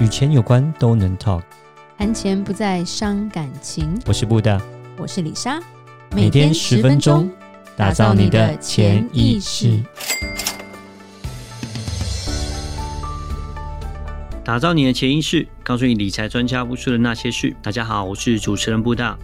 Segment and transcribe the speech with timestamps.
[0.00, 1.42] 与钱有关都能 talk，
[1.96, 3.96] 谈钱不再伤感情。
[4.06, 4.60] 我是布大，
[4.98, 5.60] 我是李莎，
[6.10, 7.30] 每天十分钟，
[7.76, 9.80] 打造你的潜意识，
[14.44, 17.54] 打造你的潜意识，告诉你理财专家不说的那些事。
[17.62, 19.16] 大家好，我是主持人布大，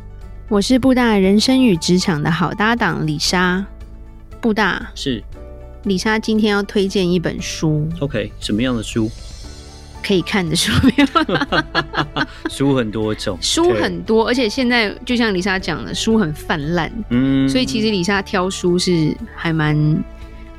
[0.49, 3.67] 我是布大人生与职场的好搭档李莎。
[4.41, 5.23] 布大是
[5.83, 7.89] 李莎，今天要推荐一本书。
[7.99, 9.11] OK，什么样的书？
[10.03, 11.07] 可以看的书没有？
[12.51, 20.05] 书很多种，书很多，而且现在就像李莎讲的，书很泛滥，嗯，所以其实李莎挑书是还蛮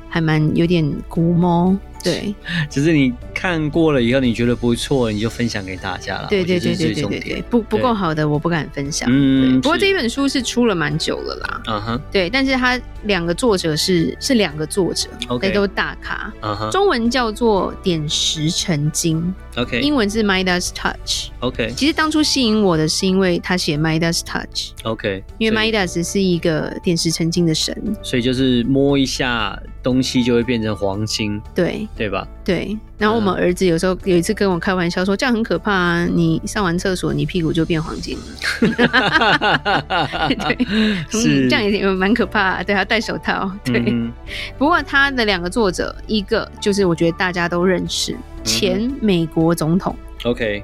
[0.08, 1.76] 还蛮有点古猫。
[2.02, 2.34] 对，
[2.68, 6.28] 只是你看过了以后，你觉得不错，你就分享给大家了。
[6.30, 9.08] 对对对对对对对，不不够好的我不敢分享。
[9.10, 11.62] 嗯，不过这一本书是出了蛮久了啦。
[11.66, 16.32] 嗯哼，对，但是它两个作者是是两个作者，OK，都大咖。
[16.40, 21.72] 嗯哼，中文叫做点石成金，OK，英文是 Midas Touch，OK。
[21.76, 31.42] 其实当初吸引我的是因为他写 Midas Touch，OK，因为 Midas 是一个点石成金的神，所以就是摸一下东西就会变成黄金。
[31.52, 31.88] 对。
[31.96, 32.24] 对吧？
[32.44, 36.06] 对，然后我们儿子有时候有一次跟我开玩笑说：“这样很可怕啊！
[36.06, 38.22] 你上完厕所，你屁股就变黄金了。
[40.38, 40.64] ”对，
[41.10, 42.62] 是、嗯、这样也蛮可怕、啊。
[42.62, 43.50] 对，他戴手套。
[43.64, 44.12] 对，嗯、
[44.56, 50.62] 不过他的两个作者，一个就是我觉得大家都认识前美国总统，OK，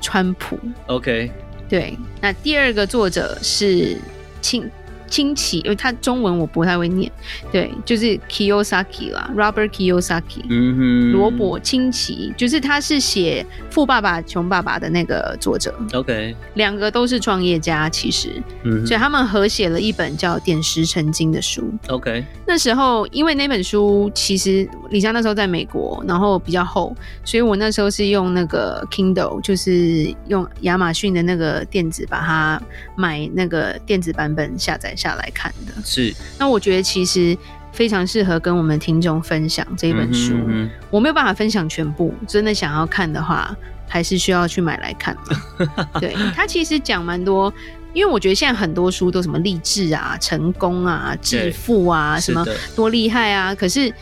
[0.00, 1.32] 川普，OK，
[1.68, 1.98] 对。
[2.20, 3.96] 那第二个作者是
[4.40, 4.70] 亲。
[5.12, 7.12] 清崎，因为他中文我不太会念，
[7.52, 18.30] 对，就是 Kiyosaki 啦，Robert Kiyosaki，嗯哼，罗伯清崎，就是他是写《富爸爸穷爸爸》的那个作者，OK，两个都是创业家，其实，
[18.64, 32.62] 嗯，所以他们合写了一本叫《点石成金》的书，OK，那时候因为那本书其实李佳那时候在美国，然后比较厚，所以我那时候是用那个 Kindle，就是用亚马逊的那个电子把它
[32.96, 34.96] 买那个电子版本下载。
[35.02, 37.36] 下来看的是，那我觉得其实
[37.72, 40.34] 非常适合跟我们听众分享这一本书。
[40.34, 43.54] 嗯嗯、我没有办法分享全部，真的想要看的话，
[43.88, 45.16] 还是需要去买来看。
[45.98, 47.52] 对，他其实讲蛮多，
[47.92, 52.46] 因为我觉得现在很多书都什么励志啊、成功啊、致富啊，什么
[52.76, 53.92] 多厉害啊，可是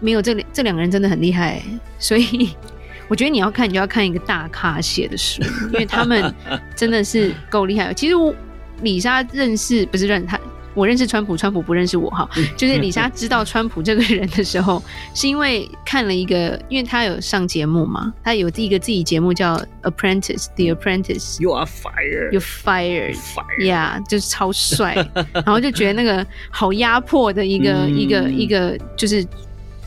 [0.00, 1.62] 没有这这两个人真的很厉害，
[1.98, 2.50] 所以
[3.08, 5.42] 我觉得你要看，你就要看一个大咖写的书，
[5.72, 6.34] 因为他们
[6.74, 7.94] 真的是够厉害。
[7.94, 8.34] 其实我。
[8.82, 10.38] 里莎认识不是认他，
[10.74, 12.28] 我认识川普，川普不认识我哈。
[12.56, 14.82] 就是李莎知道川普这个人的时候，
[15.14, 21.40] 是因为看了一个，因为他有上节目嘛，他有一个自己节目叫 Apprentice，The Apprentice。
[21.40, 22.32] You are fired.
[22.32, 23.16] You're fired.
[23.58, 24.94] Yeah，就是超帅，
[25.32, 29.26] 然后就觉得那个好压迫的一个、 嗯、一个一个就是。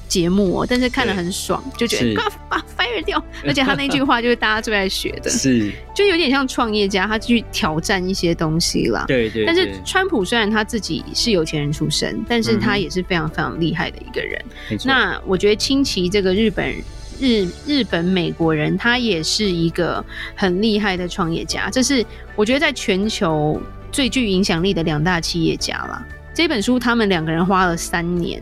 [0.07, 9.05] 节目哦，但是看得很爽，就觉得把 fire 掉， 而且他那句话就是大家最爱学的， 是就有点像创业家，他去挑战一些东西啦。
[9.07, 9.45] 对对。
[9.45, 14.41] 但是川普虽然他自己是有钱人出身，但是他也是非常非常厉害的一个人。
[14.83, 16.73] 那我觉得清崎这个日本
[17.19, 20.03] 日日本美国人，他也是一个
[20.35, 22.05] 很厉害的创业家，这是
[22.35, 23.61] 我觉得在全球
[23.91, 26.05] 最具影响力的两大企业家啦。
[26.33, 28.41] 这本书他们两个人花了三年。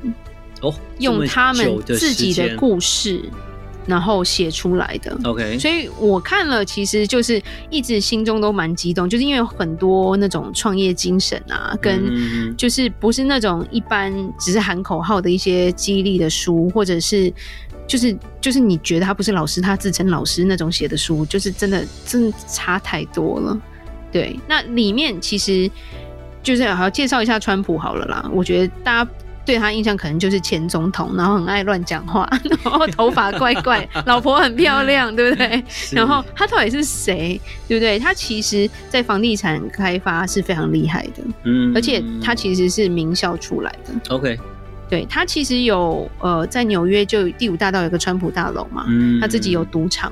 [1.00, 3.24] 用他们自己的故事，
[3.86, 5.18] 然后写出来的。
[5.24, 17.34] OK，所以我看了，其实就是一直心中都蛮激动，就是因为有很多那种创业精神啊，跟就是不是那种一般只是喊口号的一些激励的书，或者是
[17.86, 23.60] 就是就是你觉得他不是老师，他自称老师那种写的书，就是真的真的差太多了。
[24.12, 25.70] 对，那里面其实
[26.42, 29.12] 就是好好介绍一下川普好了啦，我觉得大家。
[29.46, 32.30] 对他印象可能就是前总统，然后很爱乱讲话，
[32.64, 35.64] 然后头发怪怪， 老婆很漂亮，对不对？
[35.92, 38.00] 然后他到底是谁，对不对？
[38.00, 44.16] 他其实，在房地产开发是非常厉害的，嗯，而且他其实是名校出来的。
[44.16, 44.38] OK，
[44.90, 50.12] 对，他其实有呃，在纽约就第五大道有个川普大楼嘛，嗯，他自己有赌场。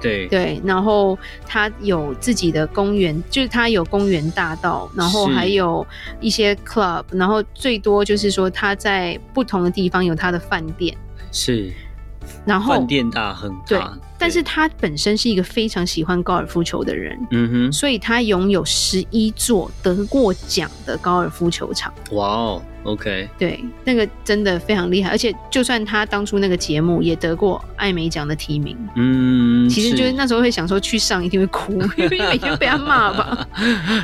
[0.00, 0.26] 对。
[0.28, 5.86] 对，然后他有自己的公园，就是他有公园大道，然后还有
[6.20, 10.96] 一些 club，然后最多就是说他在不同的地方有他的饭店，
[11.32, 11.72] 是，
[12.44, 13.80] 然后饭店大亨，对，
[14.18, 22.62] 但是他本身是一个非常喜欢高尔夫球的人，嗯哼，所以他拥有十一座得过奖的高尔夫球场，哇哦。
[22.84, 33.46] OK，对，那个真的非常厉害，而且就算他当初那个节目也得过艾美奖的提名，嗯，其实就是那时候会想说去上一定会哭，因为 每天被他骂吧，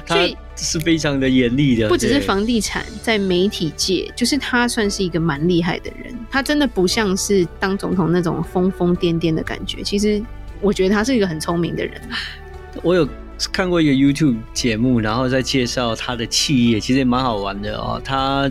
[0.07, 1.89] 所以是非常的严厉的。
[1.89, 10.23] 不只是房地产，在媒体界，就是他算是一个蛮厉害的人，他真的不像是当总统那种疯疯癫癫的感觉，其实。
[10.61, 12.01] 我觉得他是一个很聪明的人。
[12.83, 13.07] 我有。
[13.53, 18.01] 看过一个 YouTube 节目，然后再介绍他的企业，其实也蛮好玩的哦。
[18.05, 18.51] 他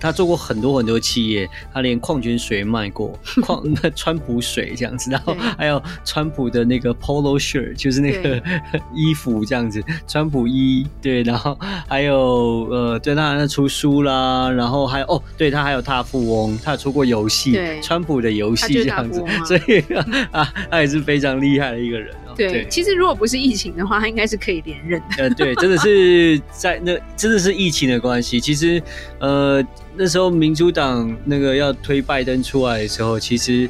[0.00, 3.62] 他做过很多很多企业，他连矿泉水卖过， 矿
[3.94, 8.42] 川普水这样子，然后还有川普的那个 Polo shirt，就是那个
[8.94, 19.80] 衣服这样子，川普衣对，然后还有呃，对，他还在出书啦，然后还有哦，对他还有大富翁，他有出过游戏，川普的游戏这样子，所以
[20.32, 22.14] 啊，他也是非常厉害的一个人。
[22.38, 25.24] 对，对，其实如果不是疫情的话，他应该是可以连任的。
[25.24, 28.38] 呃，对，真的是在那，真的是疫情的关系。
[28.38, 28.80] 其实，
[29.18, 29.62] 呃，
[29.96, 33.68] 那时候民主党那个要推拜登出来的时候，其实，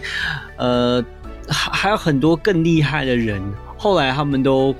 [0.59, 1.03] 呃，
[1.49, 3.43] 还还有很多更厉害的人，
[3.79, 4.75] 后来他们都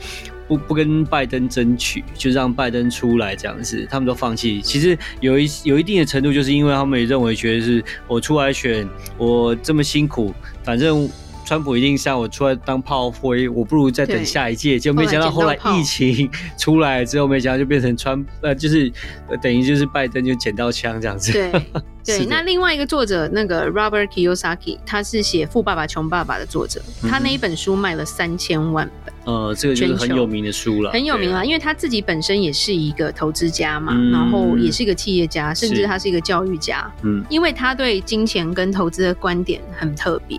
[0.47, 4.61] 不不跟拜登争取，就让拜登出来这样子，他们都放弃。
[4.61, 8.87] 其实有一有一定的程度，就是因为他们也认为，觉得是我出来选，
[9.17, 11.09] 我这么辛苦，反正。
[11.49, 14.79] 川普一定像我出来当炮灰，我不如再等下一届。
[14.79, 18.93] 就没想到后来疫情出来之后，没想到就变成川呃，就是
[19.41, 21.33] 等于就是拜登就捡到枪这样子。
[21.33, 21.51] 对
[22.05, 29.15] 对，那另外一个作者那个 Robert Kiyosaki，他是写《富爸爸穷爸爸》的作者，他那一本书卖了三千万本。
[29.25, 36.91] 呃，这个就是很有名的书了，很有名啊，因为他自己本身也是一个投资家嘛，嗯，然后也是一个企业家，甚至他是一个教育家。
[37.05, 40.39] 嗯，因为他对金钱跟投资的观点很特别。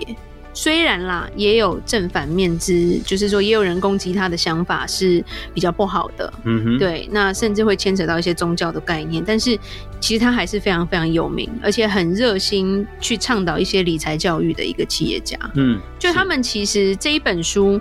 [0.62, 5.24] 虽然啦，也有正反面之，就是说，也有人攻击他的想法是
[5.54, 6.34] 比较不好的。
[6.44, 9.24] 嗯哼，对，那甚至会牵扯到一些宗教的概念。
[9.26, 9.58] 但是，
[10.02, 15.40] 其实他还是非常非常有名，而且很热心去倡导一些理财教育的一个企业家。
[15.54, 17.80] 嗯，就他们其实这一本书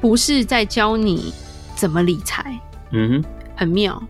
[0.00, 1.30] 不是在教你
[1.76, 2.58] 怎么理财。
[2.92, 3.24] 嗯哼，
[3.54, 4.02] 很妙，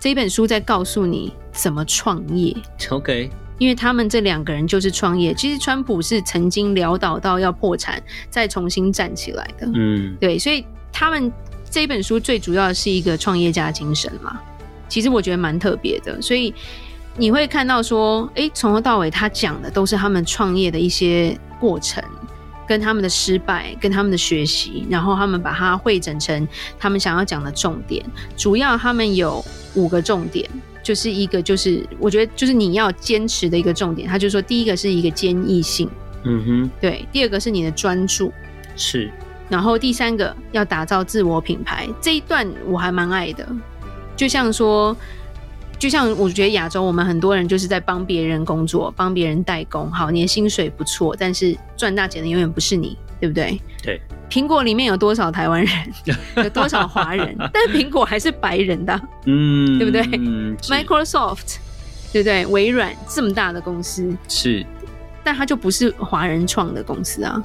[0.00, 2.52] 这一本书在告诉你怎么创业。
[2.90, 3.30] OK。
[3.58, 9.68] 因为他们这两个人就是创业，其实川普是曾经潦倒到要破产，再重新站起来的。
[9.74, 11.32] 嗯，对，所以他们
[11.70, 14.40] 这本书最主要的是一个创业家精神嘛。
[14.88, 16.52] 其实我觉得蛮特别的，所以
[17.16, 22.02] 你会看到说，诶，从头到尾他讲的都是他们创业的一些过程，
[22.66, 26.46] 跟他们的失败，跟他们的学习，然后他们把它汇整成
[26.78, 28.04] 他们想要讲的重点。
[28.36, 30.48] 主要他们有五个重点。
[30.84, 34.06] 就是一个，就是我觉得，就是你要坚持的一个重点。
[34.06, 35.90] 他就说，第一个是一个坚毅性，
[36.24, 38.30] 嗯哼，对；第二个是你的专注，
[38.76, 39.10] 是。
[39.48, 43.46] 然后第三个要打造自我品牌，这一段我还蛮爱的。
[44.14, 44.96] 就像说，
[45.78, 53.60] 就像我觉得亚洲，我们很多人就是在帮别人工作，帮别人代工，好，你的薪水不错，但是赚大钱的永远不是你，对不对？
[53.82, 54.00] 对。
[54.30, 55.72] 苹果里面有多少台湾人，
[56.42, 57.34] 有多少华人？
[57.52, 60.02] 但是苹果还是白人的，嗯，对不对
[60.62, 61.56] ？Microsoft，
[62.12, 62.44] 对不对？
[62.46, 64.64] 微软这么大的公司是，
[65.22, 67.42] 但它就不是华人创的公司啊。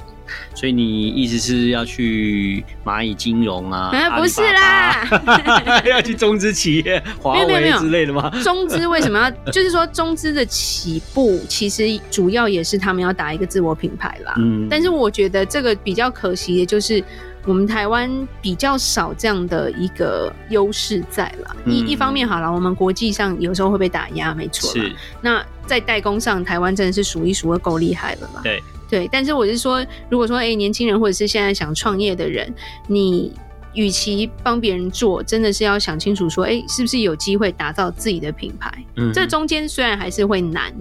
[0.54, 3.90] 所以你意思是要去蚂蚁金融啊？
[4.18, 5.06] 不是啦，
[5.86, 8.30] 要去中资企业，华为之类的吗？
[8.42, 9.30] 中资为什么要？
[9.52, 14.34] 就是说中资的起步，其实主要也是他们要打一个自我品牌啦。
[14.38, 17.02] 嗯，但是我觉得这个比较可惜的就是，
[17.44, 18.10] 我们台湾
[18.40, 21.56] 比较少这样的一个优势在啦。
[21.66, 24.70] 一、嗯、一方面好了，我们国际上有时候会被打压，没错。
[24.72, 24.92] 是。
[25.20, 28.40] 那在代工上，台湾真的是数一数二够厉害了嘛？
[28.42, 28.62] 对。
[28.90, 32.52] 对，但是我是说，如果说，哎，年轻人或者是现在想创业的人，
[32.88, 33.32] 你
[33.72, 38.84] 与其帮别人做，真的是要想清楚，说，哎，是不是有机会打造自己的品牌？
[38.96, 40.74] 嗯，这中间虽然还是会难，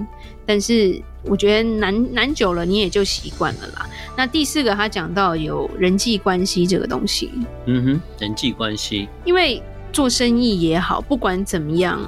[0.43, 3.87] 但是我觉得难难久了，你也就习惯了啦。
[4.17, 7.29] 那第四个，他讲到有人际关系这个东西，
[7.67, 9.61] 嗯哼，人际关系，因为
[9.93, 11.99] 做生意也好，不管怎么样，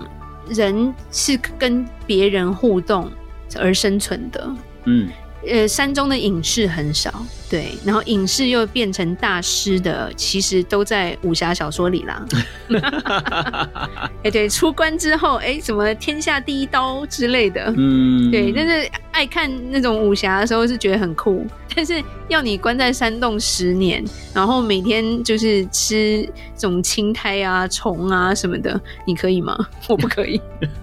[0.49, 3.07] 人是跟别人互动
[3.55, 4.55] 而生存的，
[4.85, 5.07] 嗯。
[5.47, 12.25] 呃，山中的隐士很少，对，然后隐士又变成大师的，其实都在武侠小说里啦。
[14.23, 21.45] 哎，对，出关之后，哎，什么天下第一刀之类的，嗯，对，但是爱看那种武侠的时候是觉得很酷，
[21.75, 26.23] 但是要你关在山洞十年，然后每天就是吃
[26.55, 29.57] 这种青苔啊、虫啊什么的，你可以吗？
[29.89, 30.39] 我不可以。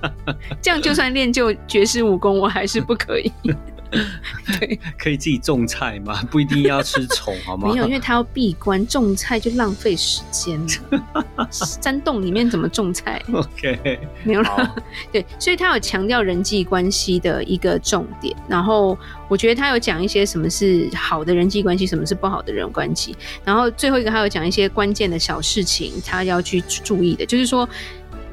[0.60, 3.30] 这样就算练就绝世武功，我还是不可以。
[3.90, 6.22] 对，可以自己种菜吗？
[6.30, 7.68] 不一定要吃虫，好吗？
[7.68, 11.48] 没有，因为他要闭关种菜，就浪费时间了。
[11.50, 14.76] 山洞里面怎么种菜？OK，没有了。
[15.12, 18.36] 对，所以他有强调人际关系的一个重点。
[18.46, 18.96] 然后
[19.28, 23.16] 我觉得他有讲一些什么是好的人际关系，什么是不好的人际关系。
[23.44, 27.68] 然后最后一个，他有讲一些关键的小事情，他要去注意的，就是说。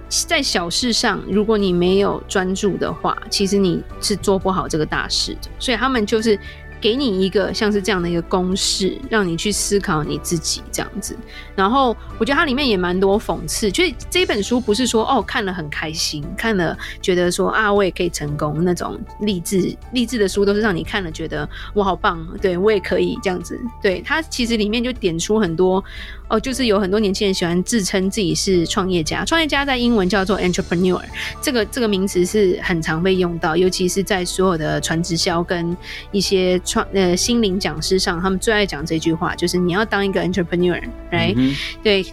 [0.09, 5.49] 在小事上，如果你没有专注的话，其实你是做不好这个大事的。
[5.59, 6.39] 所以他们就是
[6.85, 11.17] 给你一个像是这样的一个公式，让你去思考你自己这样子。
[11.55, 23.59] 然后我觉得它里面也蛮多讽刺，就是这本书不是说哦看了很开心，看了觉得说啊我也可以成功那种励志励志的书，都是让你看了觉得我好棒，对我也可以这样子。
[23.81, 25.83] 对，它其实里面就点出很多
[26.27, 31.01] 哦，就是有很多年轻人喜欢自称自己是创业家，创业家在英文叫做 entrepreneur，
[31.41, 35.75] 这个这个名词是很常被用到，尤其是在所有的传直销跟
[36.11, 42.05] 一些创呃心灵讲师上，他们最爱讲这句话，就是你要当一个 entrepreneur，right？、嗯对，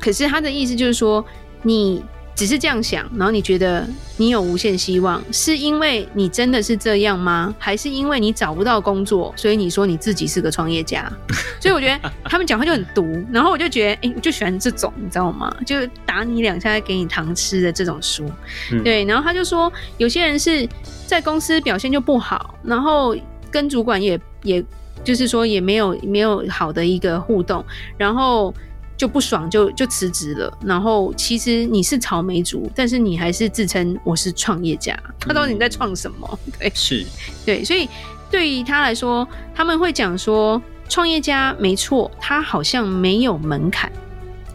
[0.00, 1.24] 可是他的意思就是说，
[1.62, 2.02] 你
[2.34, 7.54] 只是这样想，然后你觉得你有无限希望，是因为你真的是这样吗？
[7.60, 11.08] 还是因为你找不到工作，所以你说你自己是个创业家？
[11.60, 15.54] 所以我觉得他们讲话就很毒，然后我就觉得，哎、欸，我就喜欢这种，你知道吗？
[15.64, 18.28] 就打你两下，给你糖吃的这种书。
[18.72, 20.68] 嗯、对，然后他就说，有些人是
[21.06, 23.16] 在公司表现就不好，然后
[23.50, 24.64] 跟主管也也
[25.04, 27.64] 就是说也没有没有好的一个互动，
[27.96, 28.54] 然后。
[28.98, 34.92] 就不爽就就辞职了，然后其实你是草莓族，但是你还是自称我是创业家。
[35.20, 36.38] 他到底你在创什么？
[36.58, 37.06] 对，是，
[37.46, 37.88] 对，所以
[38.28, 39.24] 对于他来说，
[39.54, 43.88] 他们会讲说，创业家没错，他好像没有门槛，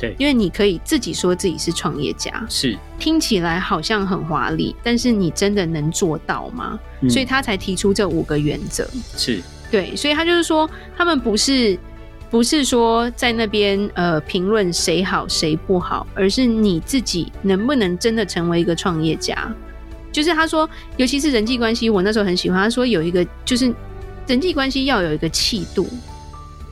[0.04, 6.78] 对，因为你可以自己说自己是创业家，是，听起来好像很华丽，但是你真的能做到吗？
[7.00, 9.42] 嗯，所以他才提出这五个原则，是
[9.72, 11.80] 对，所以他就是说，他们不是。
[12.34, 19.38] 不是说在那边呃评论谁好谁不好，而是你自己能不能真的成为一个创业家。
[20.12, 20.68] 就是他说，
[20.98, 22.60] 尤其是人际关系，我那时候很喜欢。
[22.60, 23.72] 他说有一个就是
[24.26, 25.88] 人际关系要有一个气度，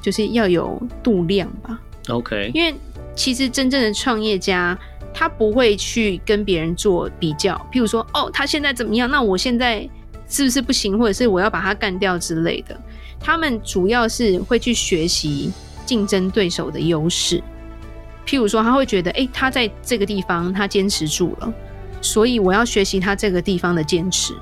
[0.01, 1.79] 就是要有度量吧。
[2.09, 2.73] OK，因为
[3.15, 4.77] 其实真正的创业家，
[5.13, 9.87] 他不会去跟别人做比较，譬如说哦，他现在怎么样，那我现在
[10.29, 12.79] 是不是不行，或者是我要把他干掉之类的。
[13.19, 15.51] 他们主要是会去学习
[15.85, 17.43] 竞争对手的优势，
[18.25, 21.53] 譬如说，他会觉得，诶，他在这个地方他坚持住了，
[22.01, 24.33] 所以我要学习他这个地方的坚持，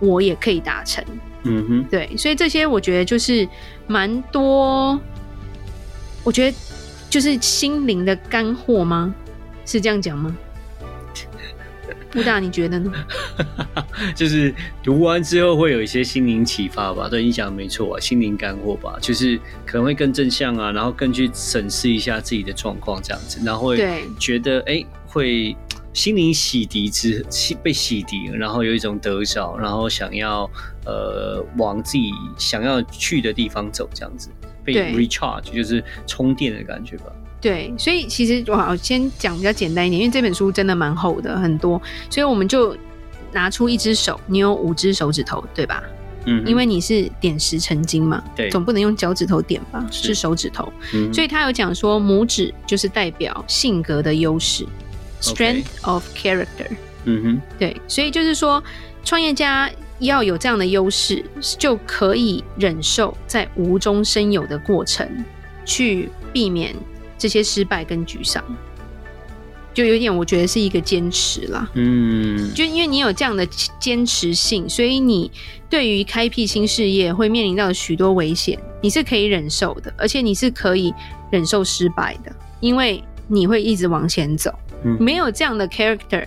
[0.00, 1.04] 我也可以达成。
[1.42, 3.46] 嗯哼，对，所以这些我觉得就是
[3.86, 4.98] 蛮多，
[6.22, 6.56] 我觉得
[7.14, 9.14] 就是心灵的干货吗？
[9.64, 10.36] 是这样讲吗？
[12.10, 12.92] 布大，你觉得呢？
[14.16, 14.52] 就是
[14.82, 17.08] 读完之后会有一些心灵启发吧。
[17.08, 25.56] 对，你讲的没错啊，心灵干货吧，就是可能会更正向啊，然后更去审视一下自己的状况这样子，然后会觉得哎、欸，会
[25.94, 27.24] 心灵洗涤之
[27.62, 30.50] 被洗涤，然后有一种得着，然后想要
[30.84, 34.28] 呃往自己想要去的地方走这样子，
[34.62, 37.04] 被 recharge 就是充电的感觉吧。
[37.40, 42.76] 对，所以其实我好先讲比较简单一点，因为这本书真的蛮厚的，很多，所以我们就
[43.32, 45.82] 拿出一只手，你有五只手指头，对吧？
[46.26, 49.86] 嗯，因为你是点石成金嘛，对，总不能用脚趾头点吧？
[49.90, 54.66] 是，是手指头，嗯，所以他有讲说，拇指就是代表性格的优势
[55.32, 56.68] ，strength of character。
[57.04, 58.62] 嗯哼，对，所以就是说，
[59.04, 61.24] 创业家要有这样的优势，
[61.58, 65.24] 就可以忍受在无中生有的过程，
[65.64, 66.74] 去避免。
[67.16, 68.44] 这些失败跟沮丧，
[69.72, 71.66] 就有点我觉得是一个坚持啦。
[71.72, 73.46] 嗯，就因为你有这样的
[73.78, 75.30] 坚持性，所以你
[75.70, 80.92] 对于开辟新事业会面临到许多危险，你是可以忍受的，而且你是可以
[81.30, 84.52] 忍受失败的，因为你会一直往前走。
[84.84, 86.26] 嗯，没有这样的 character，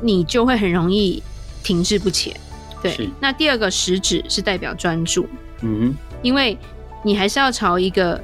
[0.00, 1.22] 你就会很容易
[1.62, 2.34] 停滞不前。
[2.82, 5.26] 对，那第二个食指是代表专注。
[5.62, 6.56] 嗯，因为
[7.02, 8.20] 你还是要朝一个。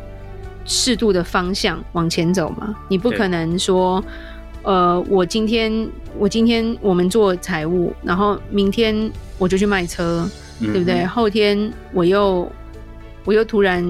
[0.66, 4.04] 适度的方向往前走嘛，你不可能说，
[4.62, 10.28] 呃，我今天我今天我们做财务，然后明天我就去卖车，
[10.60, 11.04] 嗯、对不对？
[11.06, 12.52] 后天我又
[13.24, 13.82] 我又突然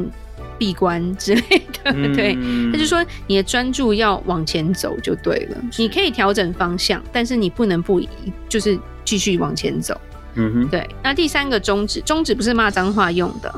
[0.61, 2.37] 闭关之类的，嗯、 对。
[2.71, 7.99] 他就说你的专注要往前走就对了，你可以调整方向，但是你不能不
[8.47, 9.99] 就是继续往前走。
[10.35, 10.87] 嗯哼，对。
[11.03, 13.55] 那第三个中指，中指不是骂脏话用的。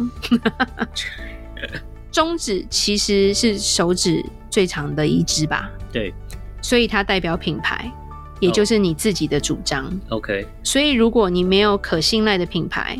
[2.12, 5.68] 中指其实是手指最长的一支吧？
[5.92, 6.14] 对，
[6.62, 7.90] 所以它代表品牌，
[8.38, 9.84] 也就是你自己的主张。
[10.08, 12.96] Oh, OK，所以如果你没有可信赖的品牌，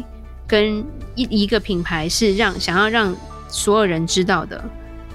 [0.49, 3.15] 跟一一个品牌是让想要让
[3.53, 4.65] 所有人知道的，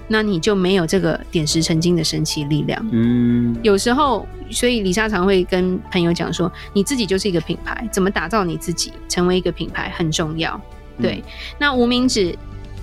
[0.07, 2.87] 那你就没有这个点石成金的神奇力量。
[2.91, 10.61] 嗯，有时候，所以李莎常会跟朋友讲说，你自己就是一个品牌，怎么打造你自己，成为一个品牌很重要。
[11.01, 12.33] 对，嗯、那无名指。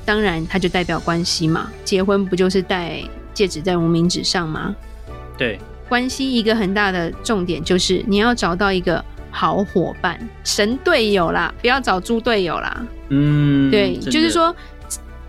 [0.07, 1.73] 当然，它就代表关系嘛。
[1.83, 4.77] 结婚不就是戴戒指在无名指上吗？
[5.39, 5.59] 对，
[5.89, 12.87] 关系一个很大的重点就是你要找到一个好伙伴，神队友啦，不要找猪队友啦。
[13.09, 14.55] 嗯，对，就是说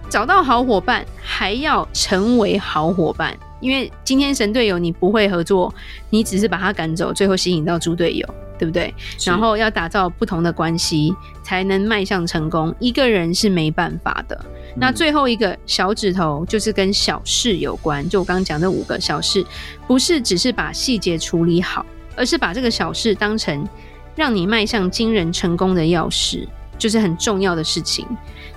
[0.09, 3.35] 找到好伙伴，还要成为好伙伴。
[3.61, 5.73] 因为今天神队友你不会合作，
[6.09, 8.27] 你只是把他赶走，最后吸引到猪队友，
[8.59, 8.93] 对不对？
[9.25, 12.73] 然后要打造不同的关系，才能迈向成功。
[12.79, 14.39] 一个人是没办法的。
[14.43, 19.43] 嗯、那最后一个小指头就是跟小事有关，就我刚刚讲的五个小事，
[19.87, 21.83] 不是只是把细节处理好，
[22.15, 23.67] 而是把这个小事当成
[24.15, 26.45] 让你迈向惊人成功的钥匙，
[26.77, 28.05] 就是很重要的事情。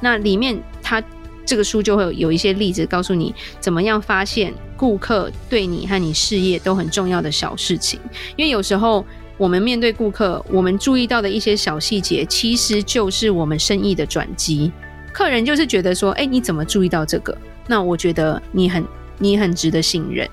[0.01, 1.03] 那里面它。
[1.49, 7.99] 这个书就会有一些例子，告诉你怎么样发现顾客对你和你事业都很重要的小事情。
[8.37, 9.03] 因为有时候
[9.39, 14.71] 我们面对顾客，我们注意到的一些小细节，其实就是我们生意的转机。
[15.11, 17.35] 客人就是觉得说：“哎，你怎么注意到这个？”
[17.67, 18.85] 那我觉得你很
[19.17, 20.29] 你很值得信任，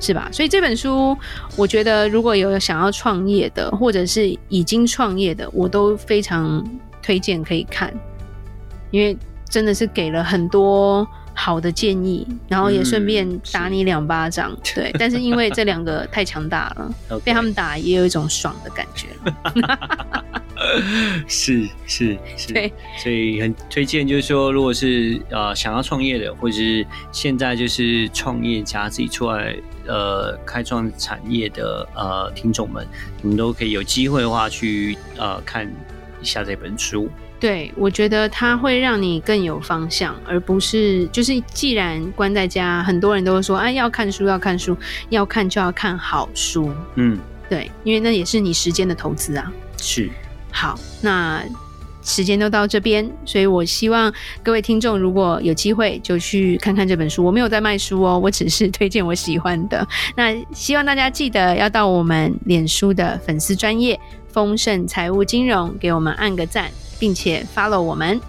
[0.00, 0.28] 是吧？
[0.30, 1.16] 所以这本书，
[1.56, 6.62] 我觉得如果有想要创业的，或者是已经创业的，我都非常
[7.02, 7.90] 推荐可以看，
[8.90, 9.16] 因为。
[9.50, 14.90] 真的是给了很多好的建议，然后也顺便打你两巴掌，嗯、对。
[14.98, 19.08] 但是因为这两个太强大了，被他们打也有一种爽的感觉。
[21.26, 32.86] 是是是，对，所以很推荐，就是说，如果是呃想要创业的，或者是现在就是创业家自己出来呃开创产业的呃听众们，
[33.22, 35.66] 你们都可以有机会的话去呃看
[36.20, 37.08] 一下这本书。
[37.40, 44.76] 对，我觉得它会让你更有方向，而不是就是既然关在家，很多人都会说，哎，要看书，要看书，
[45.08, 46.70] 要看就要看好书。
[46.96, 47.18] 嗯，
[47.48, 49.50] 对，因为那也是你时间的投资啊。
[49.78, 50.10] 是。
[50.52, 51.42] 好，那
[52.02, 57.24] 时间都到这边，所以我希望各位听众如果有机会就去看看这本书。
[57.24, 59.86] 我没有在卖书哦，我只是推荐我喜欢的。
[60.14, 66.70] 那希望大家记得要到我们脸书的粉丝专业丰盛财务金融，给我们按个赞。
[67.00, 68.20] 并且 follow 我们。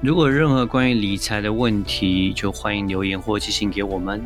[0.00, 4.22] 如果任何关于理财的问题，就欢迎留言或寄信给我们。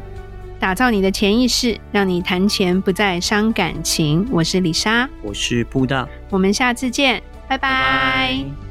[0.58, 4.28] 打造你的潜意识，让你谈钱不再伤感情。
[4.30, 7.68] 我是李莎，我是布大，我们下次见，拜拜。
[7.70, 8.69] 拜拜。